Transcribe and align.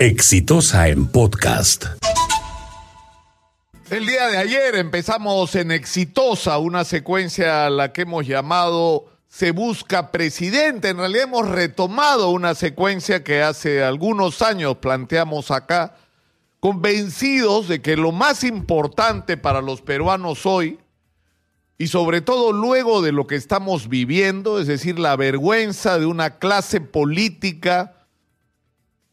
Exitosa 0.00 0.88
en 0.88 1.08
podcast. 1.08 1.84
El 3.90 4.06
día 4.06 4.28
de 4.28 4.38
ayer 4.38 4.76
empezamos 4.76 5.54
en 5.56 5.70
Exitosa, 5.70 6.56
una 6.56 6.86
secuencia 6.86 7.66
a 7.66 7.70
la 7.70 7.92
que 7.92 8.02
hemos 8.02 8.26
llamado 8.26 9.12
Se 9.28 9.50
busca 9.50 10.10
presidente. 10.10 10.88
En 10.88 10.96
realidad 10.96 11.24
hemos 11.24 11.46
retomado 11.50 12.30
una 12.30 12.54
secuencia 12.54 13.22
que 13.22 13.42
hace 13.42 13.84
algunos 13.84 14.40
años 14.40 14.78
planteamos 14.78 15.50
acá, 15.50 15.96
convencidos 16.60 17.68
de 17.68 17.82
que 17.82 17.98
lo 17.98 18.10
más 18.10 18.42
importante 18.42 19.36
para 19.36 19.60
los 19.60 19.82
peruanos 19.82 20.46
hoy, 20.46 20.78
y 21.76 21.88
sobre 21.88 22.22
todo 22.22 22.52
luego 22.52 23.02
de 23.02 23.12
lo 23.12 23.26
que 23.26 23.36
estamos 23.36 23.90
viviendo, 23.90 24.60
es 24.60 24.66
decir, 24.66 24.98
la 24.98 25.14
vergüenza 25.16 25.98
de 25.98 26.06
una 26.06 26.38
clase 26.38 26.80
política, 26.80 27.99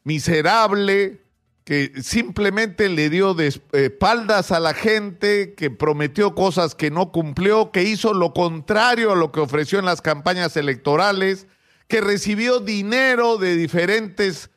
miserable 0.08 1.20
que 1.66 1.92
simplemente 2.02 2.88
le 2.88 3.09
dio 3.09 3.34
de 3.34 3.54
espaldas 3.73 4.54
a 4.54 4.62
la 4.62 4.73
gente, 4.73 5.54
que 5.54 5.70
prometió 5.70 6.34
cosas 6.34 6.76
que 6.76 6.90
no 6.90 7.12
cumplió, 7.12 7.72
que 7.72 7.84
hizo 7.84 8.14
lo 8.14 8.34
contrario 8.34 9.12
a 9.12 9.17
lo 9.17 9.34
que 9.34 9.41
ofreció 9.41 9.80
en 9.80 9.84
las 9.84 10.02
campañas 10.02 10.55
electorales, 10.55 11.45
que 11.90 12.00
recibió 12.00 12.62
dinero 12.62 13.38
de 13.38 13.58
diferentes 13.58 14.50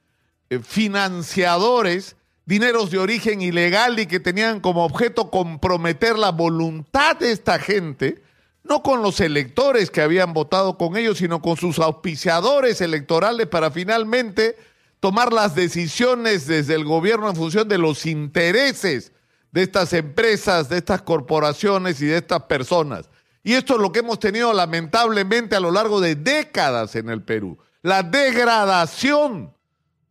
eh, 0.51 0.61
financiadores, 0.61 2.15
dineros 2.47 2.93
de 2.93 2.99
origen 2.99 3.43
ilegal 3.43 3.99
y 3.99 4.07
que 4.07 4.21
tenían 4.21 4.61
como 4.61 4.85
objeto 4.85 5.33
comprometer 5.33 6.17
la 6.17 6.31
voluntad 6.31 7.17
de 7.17 7.33
esta 7.33 7.59
gente, 7.59 8.23
no 8.63 8.85
con 8.85 9.03
los 9.03 9.19
electores 9.19 9.91
que 9.91 10.01
habían 10.01 10.33
votado 10.33 10.79
con 10.79 10.97
ellos, 10.97 11.19
sino 11.19 11.43
con 11.43 11.57
sus 11.57 11.81
auspiciadores 11.81 12.81
electorales 12.81 13.49
para 13.49 13.73
finalmente 13.73 14.55
tomar 15.01 15.33
las 15.33 15.55
decisiones 15.55 16.47
desde 16.47 16.75
el 16.75 16.85
gobierno 16.85 17.29
en 17.29 17.37
función 17.37 17.69
de 17.69 17.79
los 17.79 18.07
intereses 18.07 19.13
de 19.51 19.63
estas 19.63 19.93
empresas, 19.95 20.69
de 20.69 20.79
estas 20.79 21.03
corporaciones 21.03 22.01
y 22.01 22.07
de 22.07 22.19
estas 22.19 22.43
personas. 22.45 23.09
Y 23.43 23.55
esto 23.55 23.75
es 23.75 23.81
lo 23.81 23.91
que 23.91 24.01
hemos 24.01 24.21
tenido 24.21 24.53
lamentablemente 24.53 25.57
a 25.57 25.61
lo 25.61 25.71
largo 25.71 26.01
de 26.01 26.15
décadas 26.15 26.95
en 26.95 27.09
el 27.09 27.23
Perú. 27.23 27.59
La 27.83 28.03
degradación 28.03 29.55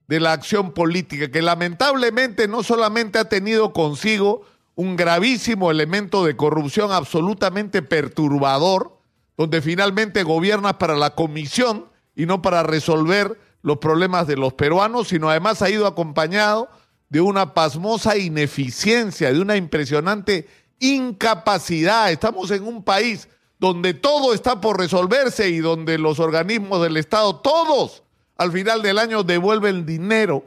de 0.08 0.20
la 0.20 0.34
acción 0.34 0.74
política, 0.74 1.30
que 1.30 1.44
lamentablemente 1.44 2.48
no 2.48 2.64
solamente 2.64 3.20
ha 3.20 3.30
tenido 3.30 3.72
consigo 3.72 4.42
un 4.74 4.96
gravísimo 4.96 5.70
elemento 5.70 6.26
de 6.26 6.36
corrupción 6.36 6.92
absolutamente 6.92 7.84
perturbador, 7.84 8.98
donde 9.38 9.62
finalmente 9.62 10.24
gobierna 10.24 10.80
para 10.80 10.96
la 10.96 11.14
comisión 11.14 11.90
y 12.16 12.26
no 12.26 12.42
para 12.42 12.64
resolver 12.64 13.40
los 13.62 13.78
problemas 13.78 14.28
de 14.28 14.38
los 14.38 14.54
peruanos, 14.54 15.10
sino 15.10 15.30
además 15.30 15.62
ha 15.62 15.70
ido 15.70 15.86
acompañado 15.86 16.70
de 17.10 17.22
una 17.22 17.54
pasmosa 17.54 18.18
ineficiencia, 18.18 19.34
de 19.34 19.40
una 19.40 19.58
impresionante 19.58 20.48
incapacidad. 20.80 22.12
Estamos 22.12 22.52
en 22.52 22.64
un 22.64 22.84
país 22.84 23.28
donde 23.58 23.94
todo 23.94 24.34
está 24.34 24.62
por 24.62 24.78
resolverse 24.78 25.50
y 25.50 25.58
donde 25.58 25.98
los 25.98 26.20
organismos 26.20 26.82
del 26.82 26.98
Estado, 26.98 27.36
todos, 27.38 28.04
al 28.38 28.52
final 28.52 28.82
del 28.82 29.00
año 29.00 29.24
devuelven 29.24 29.86
dinero 29.86 30.44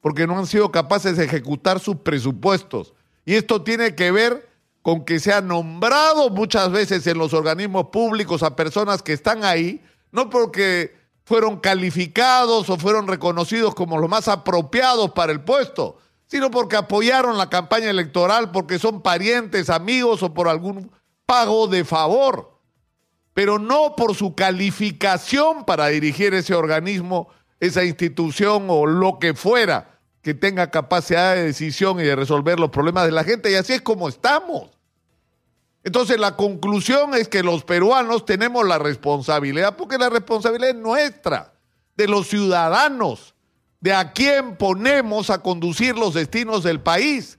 porque 0.00 0.26
no 0.26 0.38
han 0.38 0.46
sido 0.46 0.70
capaces 0.70 1.16
de 1.16 1.24
ejecutar 1.24 1.80
sus 1.80 1.96
presupuestos. 1.96 2.94
Y 3.24 3.34
esto 3.34 3.62
tiene 3.62 3.94
que 3.94 4.10
ver 4.10 4.48
con 4.82 5.04
que 5.04 5.18
se 5.18 5.32
ha 5.32 5.40
nombrado 5.40 6.30
muchas 6.30 6.70
veces 6.70 7.06
en 7.08 7.18
los 7.18 7.34
organismos 7.34 7.88
públicos 7.88 8.42
a 8.42 8.54
personas 8.54 9.02
que 9.02 9.12
están 9.12 9.44
ahí, 9.44 9.82
no 10.12 10.30
porque 10.30 10.95
fueron 11.26 11.58
calificados 11.58 12.70
o 12.70 12.78
fueron 12.78 13.08
reconocidos 13.08 13.74
como 13.74 13.98
los 13.98 14.08
más 14.08 14.28
apropiados 14.28 15.10
para 15.10 15.32
el 15.32 15.40
puesto, 15.40 15.98
sino 16.28 16.52
porque 16.52 16.76
apoyaron 16.76 17.36
la 17.36 17.50
campaña 17.50 17.90
electoral, 17.90 18.52
porque 18.52 18.78
son 18.78 19.02
parientes, 19.02 19.68
amigos 19.68 20.22
o 20.22 20.32
por 20.32 20.48
algún 20.48 20.88
pago 21.26 21.66
de 21.66 21.84
favor, 21.84 22.60
pero 23.34 23.58
no 23.58 23.96
por 23.96 24.14
su 24.14 24.36
calificación 24.36 25.64
para 25.64 25.88
dirigir 25.88 26.32
ese 26.32 26.54
organismo, 26.54 27.28
esa 27.58 27.82
institución 27.82 28.66
o 28.68 28.86
lo 28.86 29.18
que 29.18 29.34
fuera 29.34 29.98
que 30.22 30.32
tenga 30.32 30.70
capacidad 30.70 31.34
de 31.34 31.42
decisión 31.42 31.98
y 31.98 32.04
de 32.04 32.14
resolver 32.14 32.60
los 32.60 32.70
problemas 32.70 33.04
de 33.04 33.12
la 33.12 33.24
gente. 33.24 33.50
Y 33.50 33.56
así 33.56 33.72
es 33.72 33.82
como 33.82 34.08
estamos. 34.08 34.75
Entonces 35.86 36.18
la 36.18 36.34
conclusión 36.34 37.14
es 37.14 37.28
que 37.28 37.44
los 37.44 37.62
peruanos 37.62 38.26
tenemos 38.26 38.66
la 38.66 38.76
responsabilidad, 38.76 39.76
porque 39.76 39.98
la 39.98 40.10
responsabilidad 40.10 40.70
es 40.70 40.82
nuestra, 40.82 41.52
de 41.96 42.08
los 42.08 42.26
ciudadanos, 42.26 43.36
de 43.78 43.92
a 43.92 44.12
quién 44.12 44.56
ponemos 44.56 45.30
a 45.30 45.40
conducir 45.40 45.96
los 45.96 46.14
destinos 46.14 46.64
del 46.64 46.80
país. 46.80 47.38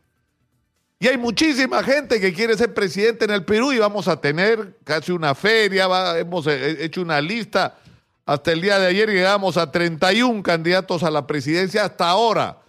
Y 0.98 1.10
hay 1.10 1.18
muchísima 1.18 1.84
gente 1.84 2.22
que 2.22 2.34
quiere 2.34 2.56
ser 2.56 2.74
presidente 2.74 3.26
en 3.26 3.32
el 3.32 3.44
Perú 3.44 3.74
y 3.74 3.80
vamos 3.80 4.08
a 4.08 4.22
tener 4.22 4.78
casi 4.86 5.12
una 5.12 5.36
feria, 5.36 6.18
hemos 6.18 6.48
hecho 6.48 7.02
una 7.02 7.20
lista. 7.20 7.78
Hasta 8.26 8.54
el 8.54 8.62
día 8.62 8.80
de 8.80 8.88
ayer 8.88 9.10
llegamos 9.10 9.58
a 9.58 9.70
31 9.70 10.42
candidatos 10.42 11.04
a 11.04 11.12
la 11.12 11.28
presidencia 11.28 11.84
hasta 11.84 12.08
ahora. 12.08 12.62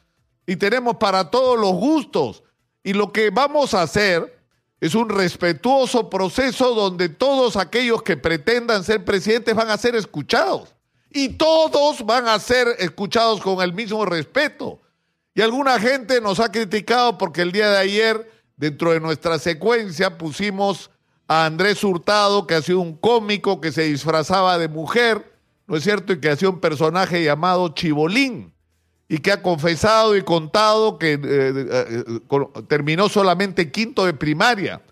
Y 0.44 0.56
tenemos 0.56 0.96
para 0.96 1.30
todos 1.30 1.56
los 1.56 1.74
gustos. 1.74 2.42
Y 2.82 2.94
lo 2.94 3.12
que 3.12 3.30
vamos 3.30 3.74
a 3.74 3.82
hacer 3.82 4.37
es 4.80 4.94
un 4.94 5.08
respetuoso 5.08 6.08
proceso 6.08 6.74
donde 6.74 7.08
todos 7.08 7.56
aquellos 7.56 8.02
que 8.02 8.16
pretendan 8.16 8.84
ser 8.84 9.04
presidentes 9.04 9.54
van 9.54 9.70
a 9.70 9.76
ser 9.76 9.96
escuchados. 9.96 10.74
Y 11.10 11.30
todos 11.30 12.04
van 12.04 12.28
a 12.28 12.38
ser 12.38 12.68
escuchados 12.78 13.40
con 13.40 13.60
el 13.62 13.72
mismo 13.72 14.04
respeto. 14.04 14.80
Y 15.34 15.40
alguna 15.40 15.80
gente 15.80 16.20
nos 16.20 16.38
ha 16.38 16.52
criticado 16.52 17.18
porque 17.18 17.42
el 17.42 17.50
día 17.52 17.70
de 17.70 17.78
ayer, 17.78 18.30
dentro 18.56 18.92
de 18.92 19.00
nuestra 19.00 19.38
secuencia, 19.38 20.18
pusimos 20.18 20.90
a 21.26 21.46
Andrés 21.46 21.82
Hurtado, 21.82 22.46
que 22.46 22.54
ha 22.54 22.62
sido 22.62 22.80
un 22.80 22.96
cómico 22.96 23.60
que 23.60 23.72
se 23.72 23.82
disfrazaba 23.82 24.58
de 24.58 24.68
mujer, 24.68 25.32
¿no 25.66 25.76
es 25.76 25.84
cierto? 25.84 26.12
Y 26.12 26.20
que 26.20 26.30
hacía 26.30 26.50
un 26.50 26.60
personaje 26.60 27.22
llamado 27.22 27.68
Chibolín 27.70 28.52
y 29.08 29.18
que 29.18 29.32
ha 29.32 29.42
confesado 29.42 30.16
y 30.16 30.22
contado 30.22 30.98
que 30.98 31.14
eh, 31.14 31.18
eh, 31.22 32.04
terminó 32.68 33.08
solamente 33.08 33.70
quinto 33.70 34.04
de 34.04 34.12
primaria. 34.12 34.82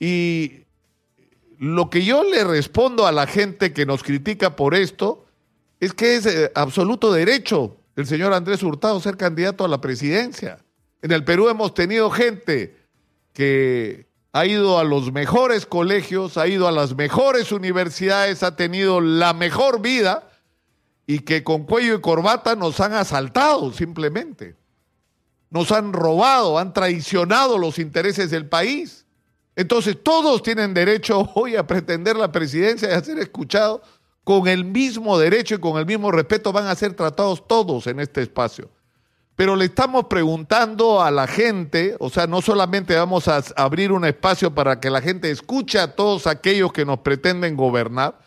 Y 0.00 0.64
lo 1.58 1.88
que 1.88 2.04
yo 2.04 2.24
le 2.24 2.44
respondo 2.44 3.06
a 3.06 3.12
la 3.12 3.26
gente 3.26 3.72
que 3.72 3.86
nos 3.86 4.02
critica 4.02 4.56
por 4.56 4.74
esto 4.74 5.26
es 5.80 5.92
que 5.94 6.16
es 6.16 6.26
eh, 6.26 6.50
absoluto 6.54 7.12
derecho 7.12 7.76
el 7.96 8.06
señor 8.06 8.34
Andrés 8.34 8.62
Hurtado 8.62 9.00
ser 9.00 9.16
candidato 9.16 9.64
a 9.64 9.68
la 9.68 9.80
presidencia. 9.80 10.58
En 11.00 11.12
el 11.12 11.24
Perú 11.24 11.48
hemos 11.48 11.72
tenido 11.72 12.10
gente 12.10 12.76
que 13.32 14.06
ha 14.32 14.44
ido 14.44 14.78
a 14.78 14.84
los 14.84 15.12
mejores 15.12 15.64
colegios, 15.64 16.36
ha 16.36 16.46
ido 16.46 16.68
a 16.68 16.72
las 16.72 16.94
mejores 16.94 17.52
universidades, 17.52 18.42
ha 18.42 18.54
tenido 18.54 19.00
la 19.00 19.32
mejor 19.32 19.80
vida 19.80 20.25
y 21.06 21.20
que 21.20 21.44
con 21.44 21.64
cuello 21.64 21.94
y 21.94 22.00
corbata 22.00 22.56
nos 22.56 22.80
han 22.80 22.92
asaltado 22.92 23.72
simplemente. 23.72 24.56
Nos 25.50 25.70
han 25.70 25.92
robado, 25.92 26.58
han 26.58 26.72
traicionado 26.72 27.56
los 27.58 27.78
intereses 27.78 28.30
del 28.30 28.48
país. 28.48 29.06
Entonces 29.54 29.96
todos 30.02 30.42
tienen 30.42 30.74
derecho 30.74 31.30
hoy 31.34 31.56
a 31.56 31.66
pretender 31.66 32.16
la 32.16 32.32
presidencia 32.32 32.90
y 32.90 32.92
a 32.92 33.02
ser 33.02 33.18
escuchados 33.18 33.80
con 34.24 34.48
el 34.48 34.64
mismo 34.64 35.16
derecho 35.18 35.54
y 35.54 35.60
con 35.60 35.78
el 35.78 35.86
mismo 35.86 36.10
respeto 36.10 36.52
van 36.52 36.66
a 36.66 36.74
ser 36.74 36.94
tratados 36.94 37.46
todos 37.46 37.86
en 37.86 38.00
este 38.00 38.22
espacio. 38.22 38.68
Pero 39.36 39.54
le 39.54 39.66
estamos 39.66 40.06
preguntando 40.06 41.02
a 41.02 41.10
la 41.10 41.26
gente, 41.26 41.94
o 42.00 42.10
sea, 42.10 42.26
no 42.26 42.42
solamente 42.42 42.96
vamos 42.96 43.28
a 43.28 43.42
abrir 43.54 43.92
un 43.92 44.04
espacio 44.04 44.52
para 44.52 44.80
que 44.80 44.90
la 44.90 45.00
gente 45.00 45.30
escuche 45.30 45.78
a 45.78 45.94
todos 45.94 46.26
aquellos 46.26 46.72
que 46.72 46.84
nos 46.84 47.00
pretenden 47.00 47.54
gobernar, 47.54 48.18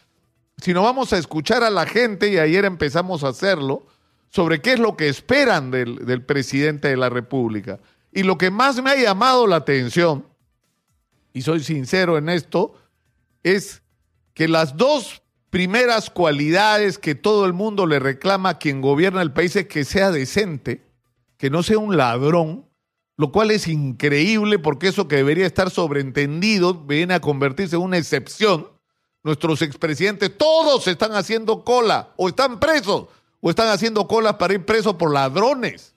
sino 0.61 0.83
vamos 0.83 1.13
a 1.13 1.17
escuchar 1.17 1.63
a 1.63 1.69
la 1.69 1.85
gente, 1.85 2.29
y 2.29 2.37
ayer 2.37 2.65
empezamos 2.65 3.23
a 3.23 3.29
hacerlo, 3.29 3.85
sobre 4.29 4.61
qué 4.61 4.73
es 4.73 4.79
lo 4.79 4.95
que 4.95 5.09
esperan 5.09 5.71
del, 5.71 6.05
del 6.05 6.23
presidente 6.23 6.87
de 6.87 6.97
la 6.97 7.09
República. 7.09 7.79
Y 8.11 8.23
lo 8.23 8.37
que 8.37 8.51
más 8.51 8.81
me 8.81 8.91
ha 8.91 8.95
llamado 8.95 9.47
la 9.47 9.57
atención, 9.57 10.25
y 11.33 11.41
soy 11.41 11.63
sincero 11.63 12.17
en 12.17 12.29
esto, 12.29 12.75
es 13.43 13.81
que 14.33 14.47
las 14.47 14.77
dos 14.77 15.21
primeras 15.49 16.09
cualidades 16.09 16.97
que 16.97 17.15
todo 17.15 17.45
el 17.45 17.53
mundo 17.53 17.85
le 17.85 17.99
reclama 17.99 18.49
a 18.49 18.57
quien 18.59 18.81
gobierna 18.81 19.21
el 19.21 19.33
país 19.33 19.55
es 19.55 19.67
que 19.67 19.83
sea 19.83 20.11
decente, 20.11 20.83
que 21.37 21.49
no 21.49 21.63
sea 21.63 21.79
un 21.79 21.97
ladrón, 21.97 22.65
lo 23.17 23.31
cual 23.31 23.51
es 23.51 23.67
increíble 23.67 24.59
porque 24.59 24.87
eso 24.87 25.07
que 25.07 25.17
debería 25.17 25.45
estar 25.45 25.69
sobreentendido 25.69 26.73
viene 26.73 27.15
a 27.15 27.21
convertirse 27.21 27.75
en 27.75 27.81
una 27.81 27.97
excepción 27.97 28.67
nuestros 29.23 29.61
expresidentes, 29.61 30.37
todos 30.37 30.87
están 30.87 31.13
haciendo 31.13 31.63
cola, 31.63 32.13
o 32.15 32.29
están 32.29 32.59
presos, 32.59 33.07
o 33.41 33.49
están 33.49 33.67
haciendo 33.69 34.07
cola 34.07 34.37
para 34.37 34.53
ir 34.53 34.65
presos 34.65 34.95
por 34.95 35.13
ladrones. 35.13 35.93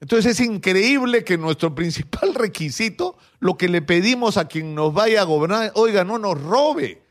Entonces 0.00 0.38
es 0.38 0.46
increíble 0.46 1.24
que 1.24 1.38
nuestro 1.38 1.74
principal 1.74 2.34
requisito, 2.36 3.16
lo 3.40 3.56
que 3.56 3.68
le 3.68 3.82
pedimos 3.82 4.36
a 4.36 4.46
quien 4.46 4.74
nos 4.74 4.92
vaya 4.92 5.22
a 5.22 5.24
gobernar, 5.24 5.72
oiga, 5.74 6.04
no 6.04 6.18
nos 6.18 6.40
robe. 6.40 7.02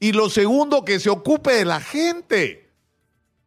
Y 0.00 0.12
lo 0.12 0.30
segundo, 0.30 0.84
que 0.84 1.00
se 1.00 1.10
ocupe 1.10 1.52
de 1.52 1.64
la 1.64 1.80
gente. 1.80 2.70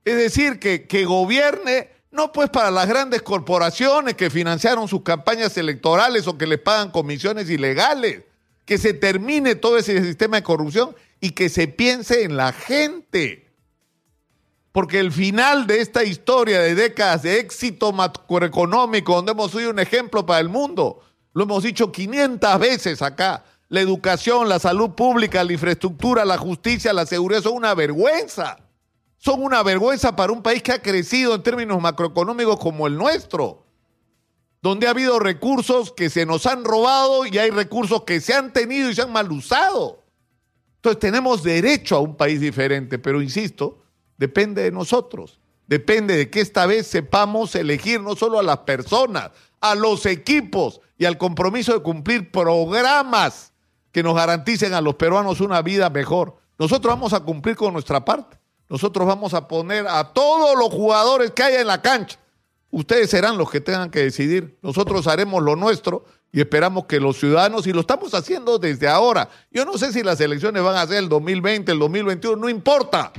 Es 0.04 0.18
decir, 0.18 0.60
que, 0.60 0.88
que 0.88 1.06
gobierne 1.06 1.90
No 2.12 2.34
pues 2.34 2.50
para 2.50 2.72
las 2.72 2.90
grandes 2.90 3.22
corporaciones 3.22 4.16
que 4.16 4.30
financiaron 4.30 4.90
sus 4.90 5.02
campañas 5.02 5.56
electorales 5.56 6.28
o 6.28 6.38
que 6.38 6.46
les 6.46 6.60
pagan 6.60 6.92
comisiones 6.92 7.50
ilegales. 7.50 8.24
Que 8.72 8.78
se 8.78 8.94
termine 8.94 9.56
todo 9.56 9.78
ese 9.78 10.02
sistema 10.02 10.38
de 10.38 10.44
corrupción 10.44 10.96
y 11.20 11.32
que 11.32 11.50
se 11.50 11.68
piense 11.68 12.24
en 12.24 12.38
la 12.38 12.54
gente. 12.54 13.52
Porque 14.72 15.02
el 15.02 15.12
final 15.12 15.68
de 15.68 15.82
esta 15.82 16.06
historia 16.06 16.62
de 16.62 16.74
décadas 16.74 17.24
de 17.24 17.42
éxito 17.42 17.92
macroeconómico, 17.92 19.14
donde 19.14 19.34
hemos 19.34 19.52
sido 19.52 19.72
un 19.72 19.80
ejemplo 19.80 20.26
para 20.26 20.40
el 20.40 20.48
mundo, 20.48 21.02
lo 21.34 21.44
hemos 21.44 21.64
dicho 21.64 21.92
500 21.92 22.60
veces 22.62 23.02
acá, 23.02 23.44
la 23.68 23.82
educación, 23.82 24.48
la 24.48 24.58
salud 24.58 24.92
pública, 24.92 25.44
la 25.44 25.52
infraestructura, 25.52 26.24
la 26.24 26.38
justicia, 26.38 26.94
la 26.94 27.06
seguridad 27.06 27.42
son 27.42 27.56
una 27.56 27.76
vergüenza. 27.76 28.58
Son 29.18 29.44
una 29.44 29.64
vergüenza 29.64 30.16
para 30.16 30.32
un 30.32 30.42
país 30.42 30.64
que 30.64 30.72
ha 30.72 30.82
crecido 30.82 31.36
en 31.36 31.44
términos 31.44 31.82
macroeconómicos 31.82 32.58
como 32.58 32.88
el 32.88 32.96
nuestro, 32.96 33.66
donde 34.62 34.88
ha 34.88 34.92
habido 34.92 35.19
recursos 35.19 35.92
que 35.92 36.10
se 36.10 36.25
nos 36.25 36.46
han 36.46 36.63
robado 36.63 37.25
y 37.25 37.38
hay 37.38 37.50
recursos 37.50 38.04
que 38.04 38.22
se 38.22 38.34
han 38.34 38.54
tenido 38.54 38.90
y 38.90 38.96
se 38.96 39.02
han 39.02 39.12
mal 39.12 39.31
usado. 39.31 40.04
Entonces 40.75 41.00
tenemos 41.00 41.44
derecho 41.44 41.96
a 41.96 42.00
un 42.00 42.16
país 42.16 42.40
diferente, 42.40 43.00
pero 43.00 43.22
insisto, 43.22 43.84
depende 44.18 44.63
de 44.63 44.72
nosotros. 44.72 45.40
Depende 45.68 46.18
de 46.18 46.30
que 46.30 46.42
esta 46.42 46.66
vez 46.66 46.88
sepamos 46.88 47.56
elegir 47.56 48.02
no 48.02 48.16
solo 48.16 48.40
a 48.40 48.44
las 48.44 48.60
personas, 48.60 49.31
a 49.62 49.74
los 49.74 50.06
equipos 50.06 50.81
y 50.98 51.06
al 51.06 51.18
compromiso 51.18 51.74
de 51.74 51.81
cumplir 51.81 52.31
programas 52.31 53.54
que 53.92 54.04
nos 54.04 54.16
garanticen 54.16 54.74
a 54.74 54.81
los 54.81 54.96
peruanos 54.96 55.40
una 55.42 55.62
vida 55.62 55.90
mejor. 55.90 56.38
Nosotros 56.60 56.94
vamos 56.94 57.13
a 57.13 57.22
cumplir 57.22 57.56
con 57.56 57.74
nuestra 57.74 58.04
parte. 58.04 58.38
Nosotros 58.69 59.08
vamos 59.08 59.34
a 59.34 59.48
poner 59.48 59.88
a 59.88 60.13
todos 60.13 60.58
los 60.58 60.69
jugadores 60.69 61.31
que 61.31 61.44
haya 61.44 61.62
en 61.62 61.68
la 61.68 61.81
cancha. 61.81 62.19
Ustedes 62.72 63.10
serán 63.10 63.38
los 63.38 63.52
que 63.52 63.62
tengan 63.62 63.92
que 63.92 64.00
decidir. 64.00 64.58
Nosotros 64.62 65.06
haremos 65.08 65.44
lo 65.44 65.56
nuestro 65.56 66.06
y 66.32 66.40
esperamos 66.40 66.86
que 66.86 67.00
los 67.00 67.20
ciudadanos, 67.20 67.68
y 67.68 67.74
lo 67.74 67.82
estamos 67.82 68.14
haciendo 68.14 68.58
desde 68.58 68.88
ahora, 68.88 69.30
yo 69.52 69.66
no 69.66 69.78
sé 69.78 69.92
si 69.92 70.02
las 70.02 70.20
elecciones 70.22 70.64
van 70.64 70.78
a 70.78 70.88
ser 70.88 70.98
el 70.98 71.10
2020, 71.10 71.72
el 71.72 71.80
2021, 71.80 72.38
no 72.38 72.50
importa. 72.50 73.12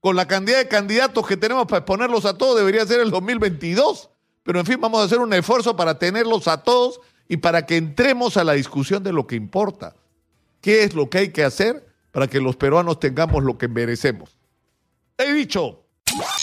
Con 0.00 0.16
la 0.16 0.26
cantidad 0.26 0.58
de 0.58 0.68
candidatos 0.68 1.26
que 1.26 1.36
tenemos 1.36 1.66
para 1.66 1.78
exponerlos 1.78 2.24
a 2.26 2.36
todos, 2.36 2.58
debería 2.58 2.84
ser 2.84 3.00
el 3.00 3.10
2022. 3.10 4.10
Pero 4.42 4.60
en 4.60 4.66
fin, 4.66 4.80
vamos 4.80 5.00
a 5.00 5.04
hacer 5.04 5.20
un 5.20 5.32
esfuerzo 5.32 5.76
para 5.76 5.98
tenerlos 5.98 6.48
a 6.48 6.62
todos 6.62 7.00
y 7.28 7.38
para 7.38 7.64
que 7.64 7.76
entremos 7.76 8.36
a 8.36 8.44
la 8.44 8.52
discusión 8.52 9.02
de 9.02 9.12
lo 9.12 9.26
que 9.26 9.36
importa 9.36 9.94
qué 10.66 10.82
es 10.82 10.94
lo 10.94 11.08
que 11.08 11.18
hay 11.18 11.28
que 11.28 11.44
hacer 11.44 11.86
para 12.10 12.26
que 12.26 12.40
los 12.40 12.56
peruanos 12.56 12.98
tengamos 12.98 13.44
lo 13.44 13.56
que 13.56 13.68
merecemos. 13.68 14.36
He 15.16 15.32
dicho. 15.32 15.85